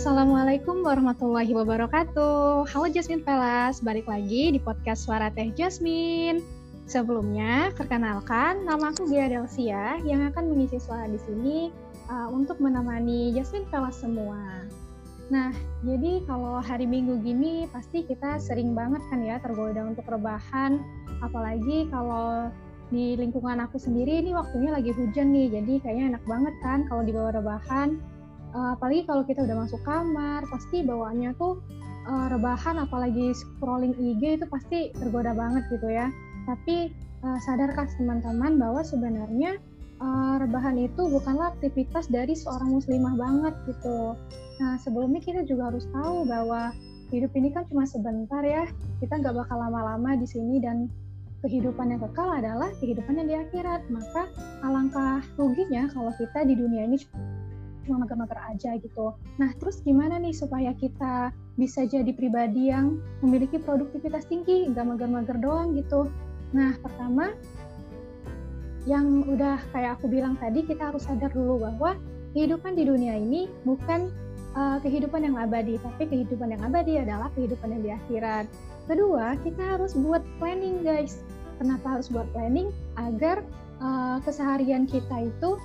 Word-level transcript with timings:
Assalamualaikum 0.00 0.80
warahmatullahi 0.80 1.52
wabarakatuh. 1.52 2.64
Halo 2.72 2.88
Jasmine 2.88 3.20
Pelas, 3.20 3.84
balik 3.84 4.08
lagi 4.08 4.48
di 4.48 4.56
podcast 4.56 5.04
Suara 5.04 5.28
Teh 5.28 5.52
Jasmine. 5.52 6.40
Sebelumnya, 6.88 7.68
perkenalkan 7.76 8.64
nama 8.64 8.96
aku 8.96 9.04
Gia 9.12 9.28
Delsia 9.28 10.00
yang 10.08 10.24
akan 10.32 10.56
mengisi 10.56 10.80
suara 10.80 11.04
di 11.04 11.20
sini 11.20 11.68
uh, 12.08 12.32
untuk 12.32 12.64
menemani 12.64 13.36
Jasmine 13.36 13.68
Pelas 13.68 14.00
semua. 14.00 14.64
Nah, 15.28 15.52
jadi 15.84 16.24
kalau 16.24 16.64
hari 16.64 16.88
Minggu 16.88 17.20
gini 17.20 17.68
pasti 17.68 18.00
kita 18.00 18.40
sering 18.40 18.72
banget 18.72 19.04
kan 19.12 19.20
ya 19.20 19.36
tergoda 19.36 19.84
untuk 19.84 20.08
rebahan, 20.08 20.80
apalagi 21.20 21.92
kalau 21.92 22.48
di 22.88 23.20
lingkungan 23.20 23.60
aku 23.68 23.76
sendiri 23.76 24.24
ini 24.24 24.32
waktunya 24.32 24.72
lagi 24.72 24.96
hujan 24.96 25.28
nih, 25.28 25.60
jadi 25.60 25.72
kayaknya 25.84 26.16
enak 26.16 26.24
banget 26.24 26.54
kan 26.64 26.88
kalau 26.88 27.04
dibawa 27.04 27.36
rebahan 27.36 28.00
uh, 28.54 28.78
apalagi 28.78 29.06
kalau 29.06 29.22
kita 29.26 29.44
udah 29.44 29.66
masuk 29.66 29.80
kamar 29.86 30.42
pasti 30.50 30.82
bawaannya 30.82 31.34
tuh 31.38 31.60
uh, 32.06 32.26
rebahan 32.32 32.80
apalagi 32.80 33.34
scrolling 33.34 33.94
IG 33.96 34.40
itu 34.40 34.46
pasti 34.48 34.90
tergoda 34.96 35.34
banget 35.34 35.66
gitu 35.70 35.88
ya. 35.90 36.08
Tapi 36.48 36.90
uh, 37.22 37.38
sadarkah 37.44 37.86
teman-teman 37.98 38.56
bahwa 38.56 38.80
sebenarnya 38.82 39.60
uh, 40.00 40.40
rebahan 40.40 40.76
itu 40.80 41.06
bukanlah 41.10 41.52
aktivitas 41.54 42.08
dari 42.08 42.32
seorang 42.34 42.74
muslimah 42.74 43.14
banget 43.14 43.54
gitu? 43.68 44.16
Nah 44.60 44.76
sebelumnya 44.80 45.20
kita 45.22 45.44
juga 45.46 45.72
harus 45.72 45.86
tahu 45.92 46.26
bahwa 46.26 46.74
hidup 47.10 47.32
ini 47.34 47.50
kan 47.50 47.66
cuma 47.68 47.84
sebentar 47.86 48.42
ya. 48.42 48.66
Kita 48.98 49.20
nggak 49.20 49.34
bakal 49.34 49.56
lama-lama 49.58 50.16
di 50.16 50.26
sini 50.26 50.62
dan 50.62 50.88
kehidupan 51.40 51.96
yang 51.96 52.00
kekal 52.04 52.28
adalah 52.36 52.68
kehidupan 52.80 53.16
yang 53.20 53.28
di 53.28 53.36
akhirat. 53.36 53.82
Maka 53.88 54.28
alangkah 54.64 55.24
ruginya 55.40 55.88
kalau 55.92 56.12
kita 56.16 56.44
di 56.44 56.54
dunia 56.56 56.84
ini 56.88 57.00
cuma 57.86 58.04
mager-mager 58.04 58.38
aja 58.50 58.70
gitu. 58.78 59.14
Nah, 59.40 59.50
terus 59.56 59.80
gimana 59.80 60.20
nih 60.20 60.34
supaya 60.36 60.72
kita 60.76 61.32
bisa 61.56 61.84
jadi 61.84 62.10
pribadi 62.12 62.72
yang 62.72 63.00
memiliki 63.20 63.60
produktivitas 63.60 64.24
tinggi, 64.28 64.68
nggak 64.70 64.84
mager-mager 64.84 65.36
doang 65.40 65.76
gitu. 65.76 66.08
Nah, 66.56 66.74
pertama, 66.80 67.36
yang 68.88 69.28
udah 69.28 69.60
kayak 69.76 70.00
aku 70.00 70.08
bilang 70.08 70.40
tadi, 70.40 70.64
kita 70.64 70.92
harus 70.92 71.04
sadar 71.04 71.30
dulu 71.30 71.60
bahwa 71.68 72.00
kehidupan 72.32 72.78
di 72.78 72.88
dunia 72.88 73.18
ini 73.18 73.50
bukan 73.66 74.08
uh, 74.56 74.78
kehidupan 74.80 75.26
yang 75.26 75.36
abadi, 75.36 75.76
tapi 75.82 76.08
kehidupan 76.08 76.56
yang 76.56 76.62
abadi 76.64 76.96
adalah 76.98 77.28
kehidupan 77.36 77.76
yang 77.76 77.82
di 77.84 77.90
akhirat. 77.92 78.46
Kedua, 78.88 79.36
kita 79.44 79.62
harus 79.76 79.92
buat 79.94 80.24
planning, 80.40 80.82
guys. 80.82 81.20
Kenapa 81.60 82.00
harus 82.00 82.08
buat 82.08 82.26
planning? 82.32 82.72
Agar 82.96 83.44
uh, 83.84 84.18
keseharian 84.24 84.88
kita 84.88 85.28
itu 85.28 85.60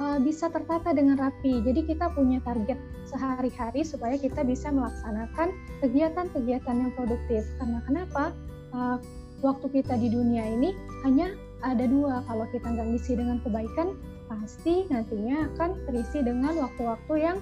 uh, 0.00 0.18
bisa 0.20 0.48
tertata 0.52 0.92
dengan 0.92 1.16
rapi. 1.16 1.60
Jadi 1.64 1.86
kita 1.88 2.12
punya 2.12 2.40
target 2.44 2.78
sehari-hari 3.08 3.82
supaya 3.82 4.16
kita 4.18 4.42
bisa 4.42 4.68
melaksanakan 4.72 5.54
kegiatan-kegiatan 5.84 6.76
yang 6.76 6.92
produktif. 6.94 7.42
Karena 7.60 7.80
kenapa? 7.84 8.32
Uh, 8.74 8.98
waktu 9.44 9.68
kita 9.80 9.94
di 10.00 10.08
dunia 10.12 10.44
ini 10.44 10.72
hanya 11.04 11.32
ada 11.64 11.84
dua. 11.88 12.24
Kalau 12.24 12.44
kita 12.52 12.66
nggak 12.66 12.88
ngisi 12.94 13.12
dengan 13.16 13.40
kebaikan, 13.40 13.96
pasti 14.28 14.84
nantinya 14.90 15.48
akan 15.54 15.70
terisi 15.88 16.18
dengan 16.22 16.58
waktu-waktu 16.58 17.14
yang 17.16 17.38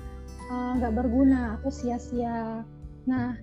eh, 0.53 0.71
nggak 0.81 0.93
uh, 0.93 0.97
berguna 0.97 1.41
atau 1.59 1.71
sia-sia. 1.73 2.63
Nah, 3.09 3.37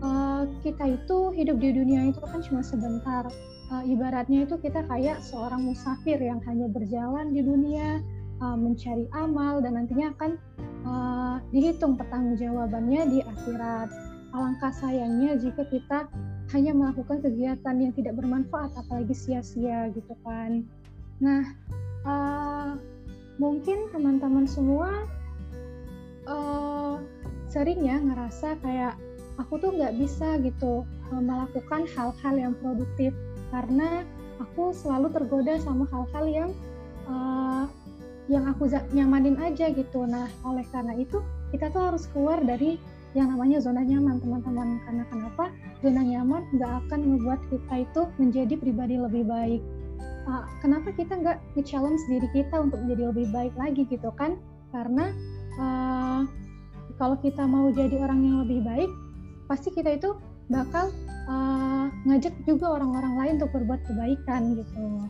uh, 0.00 0.42
kita 0.64 0.98
itu 1.00 1.32
hidup 1.36 1.60
di 1.60 1.70
dunia 1.76 2.10
itu 2.10 2.20
kan 2.20 2.40
cuma 2.44 2.60
sebentar. 2.64 3.28
Uh, 3.70 3.86
ibaratnya 3.86 4.50
itu 4.50 4.58
kita 4.58 4.82
kayak 4.90 5.22
seorang 5.22 5.62
musafir 5.62 6.18
yang 6.18 6.42
hanya 6.42 6.66
berjalan 6.66 7.30
di 7.30 7.38
dunia, 7.38 8.02
uh, 8.40 8.56
mencari 8.56 9.06
amal 9.14 9.60
dan 9.60 9.76
nantinya 9.76 10.12
akan 10.16 10.30
uh, 10.84 11.36
dihitung 11.52 11.94
pertanggungjawabannya 11.94 13.02
di 13.12 13.18
akhirat. 13.24 13.88
Alangkah 14.30 14.72
sayangnya 14.74 15.38
jika 15.38 15.66
kita 15.68 16.06
hanya 16.50 16.72
melakukan 16.74 17.22
kegiatan 17.22 17.76
yang 17.78 17.92
tidak 17.94 18.18
bermanfaat 18.18 18.74
apalagi 18.74 19.14
sia-sia 19.14 19.90
gitu 19.94 20.14
kan. 20.26 20.66
Nah, 21.22 21.42
uh, 22.06 22.74
mungkin 23.40 23.88
teman-teman 23.94 24.44
semua 24.44 25.08
uh, 26.28 27.00
sering 27.50 27.82
ya 27.82 27.98
ngerasa 27.98 28.60
kayak 28.62 28.94
aku 29.40 29.58
tuh 29.58 29.72
nggak 29.74 29.96
bisa 29.96 30.38
gitu 30.44 30.84
uh, 30.84 31.22
melakukan 31.22 31.88
hal-hal 31.96 32.34
yang 32.36 32.54
produktif 32.60 33.16
karena 33.50 34.04
aku 34.38 34.70
selalu 34.70 35.10
tergoda 35.10 35.58
sama 35.58 35.88
hal-hal 35.90 36.24
yang 36.28 36.50
uh, 37.08 37.66
yang 38.28 38.44
aku 38.50 38.68
nyamanin 38.92 39.38
aja 39.40 39.70
gitu. 39.72 40.04
Nah, 40.04 40.28
oleh 40.44 40.66
karena 40.68 40.94
itu 40.98 41.22
kita 41.54 41.72
tuh 41.72 41.94
harus 41.94 42.04
keluar 42.10 42.42
dari 42.42 42.76
yang 43.14 43.34
namanya 43.34 43.58
zona 43.58 43.82
nyaman 43.82 44.22
teman-teman. 44.22 44.78
Karena 44.86 45.04
kenapa? 45.10 45.44
Zona 45.80 46.02
nyaman 46.04 46.42
nggak 46.54 46.72
akan 46.86 47.00
membuat 47.00 47.40
kita 47.50 47.74
itu 47.88 48.02
menjadi 48.20 48.54
pribadi 48.60 48.96
lebih 49.00 49.24
baik. 49.26 49.62
Uh, 50.28 50.44
kenapa 50.60 50.92
kita 50.94 51.16
nggak 51.16 51.38
nge-challenge 51.56 52.02
diri 52.06 52.28
kita 52.30 52.54
untuk 52.60 52.78
menjadi 52.84 53.02
lebih 53.10 53.26
baik 53.32 53.54
lagi 53.56 53.82
gitu 53.88 54.10
kan? 54.14 54.36
Karena 54.70 55.10
uh, 55.58 56.22
kalau 57.00 57.16
kita 57.18 57.48
mau 57.48 57.72
jadi 57.72 57.98
orang 57.98 58.20
yang 58.22 58.36
lebih 58.46 58.60
baik, 58.62 58.90
pasti 59.48 59.72
kita 59.74 59.96
itu 59.96 60.14
bakal 60.52 60.92
uh, 61.26 61.88
ngajak 62.06 62.34
juga 62.46 62.78
orang-orang 62.78 63.14
lain 63.18 63.32
untuk 63.42 63.50
berbuat 63.56 63.80
kebaikan 63.88 64.54
gitu. 64.54 65.08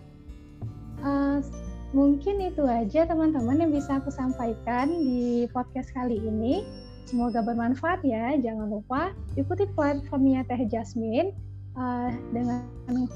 Mungkin 1.91 2.39
itu 2.39 2.63
aja 2.71 3.03
teman-teman 3.03 3.59
yang 3.59 3.75
bisa 3.75 3.99
aku 3.99 4.15
sampaikan 4.15 4.87
di 4.91 5.51
podcast 5.51 5.91
kali 5.91 6.23
ini. 6.23 6.63
Semoga 7.11 7.43
bermanfaat 7.43 8.07
ya. 8.07 8.39
Jangan 8.39 8.71
lupa 8.71 9.11
ikuti 9.35 9.67
platformnya 9.75 10.47
Teh 10.47 10.63
Jasmine 10.71 11.35
uh, 11.75 12.15
dengan 12.31 12.63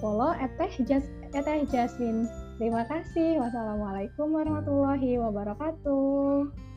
follow 0.03 0.35
Teh 0.59 1.63
Jasmine. 1.71 2.27
Terima 2.59 2.83
kasih. 2.91 3.39
Wassalamualaikum 3.39 4.35
warahmatullahi 4.35 5.23
wabarakatuh. 5.23 6.74